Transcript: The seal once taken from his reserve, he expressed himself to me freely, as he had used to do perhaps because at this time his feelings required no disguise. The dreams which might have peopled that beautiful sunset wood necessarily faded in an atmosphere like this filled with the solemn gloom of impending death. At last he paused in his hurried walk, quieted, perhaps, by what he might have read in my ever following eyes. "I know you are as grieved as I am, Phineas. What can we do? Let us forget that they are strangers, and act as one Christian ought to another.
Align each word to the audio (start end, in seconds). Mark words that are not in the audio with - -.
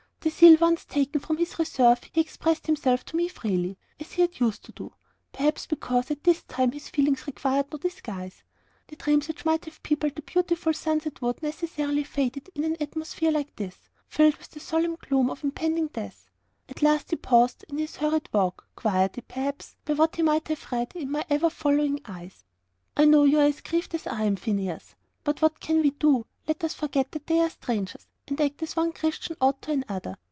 The 0.23 0.29
seal 0.29 0.55
once 0.61 0.85
taken 0.85 1.19
from 1.19 1.37
his 1.37 1.57
reserve, 1.57 2.03
he 2.13 2.21
expressed 2.21 2.67
himself 2.67 3.03
to 3.05 3.15
me 3.15 3.27
freely, 3.27 3.79
as 3.99 4.11
he 4.11 4.21
had 4.21 4.39
used 4.39 4.63
to 4.65 4.71
do 4.71 4.93
perhaps 5.33 5.65
because 5.65 6.11
at 6.11 6.23
this 6.23 6.43
time 6.43 6.73
his 6.73 6.89
feelings 6.89 7.25
required 7.25 7.71
no 7.71 7.79
disguise. 7.79 8.43
The 8.87 8.97
dreams 8.97 9.27
which 9.27 9.45
might 9.45 9.65
have 9.65 9.81
peopled 9.81 10.13
that 10.13 10.27
beautiful 10.27 10.73
sunset 10.75 11.23
wood 11.23 11.41
necessarily 11.41 12.03
faded 12.03 12.51
in 12.53 12.63
an 12.63 12.77
atmosphere 12.79 13.31
like 13.31 13.55
this 13.55 13.89
filled 14.09 14.35
with 14.37 14.51
the 14.51 14.59
solemn 14.59 14.95
gloom 14.97 15.31
of 15.31 15.43
impending 15.43 15.87
death. 15.87 16.29
At 16.69 16.83
last 16.83 17.09
he 17.09 17.15
paused 17.15 17.65
in 17.67 17.79
his 17.79 17.95
hurried 17.95 18.29
walk, 18.31 18.67
quieted, 18.75 19.27
perhaps, 19.27 19.75
by 19.85 19.93
what 19.93 20.17
he 20.17 20.21
might 20.21 20.47
have 20.49 20.71
read 20.71 20.91
in 20.95 21.09
my 21.09 21.25
ever 21.31 21.49
following 21.49 21.99
eyes. 22.05 22.45
"I 22.95 23.05
know 23.05 23.23
you 23.23 23.39
are 23.39 23.45
as 23.47 23.61
grieved 23.61 23.95
as 23.95 24.05
I 24.05 24.25
am, 24.25 24.35
Phineas. 24.35 24.93
What 25.23 25.59
can 25.59 25.81
we 25.81 25.89
do? 25.89 26.27
Let 26.47 26.63
us 26.63 26.75
forget 26.75 27.11
that 27.13 27.25
they 27.25 27.39
are 27.39 27.49
strangers, 27.49 28.05
and 28.27 28.39
act 28.39 28.61
as 28.63 28.75
one 28.75 28.93
Christian 28.93 29.35
ought 29.41 29.61
to 29.63 29.71
another. 29.71 30.15